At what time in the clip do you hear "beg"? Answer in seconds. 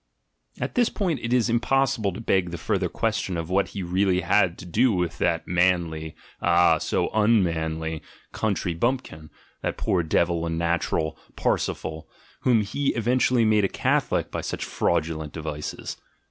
2.19-2.49